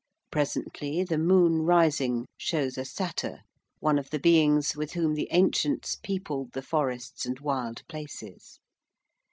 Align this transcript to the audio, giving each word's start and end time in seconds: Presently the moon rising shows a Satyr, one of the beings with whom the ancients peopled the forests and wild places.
Presently 0.31 1.03
the 1.03 1.19
moon 1.19 1.61
rising 1.61 2.25
shows 2.35 2.75
a 2.75 2.85
Satyr, 2.85 3.41
one 3.81 3.99
of 3.99 4.09
the 4.09 4.17
beings 4.17 4.75
with 4.75 4.93
whom 4.93 5.13
the 5.13 5.27
ancients 5.29 5.95
peopled 5.95 6.53
the 6.53 6.63
forests 6.63 7.23
and 7.27 7.39
wild 7.39 7.83
places. 7.87 8.59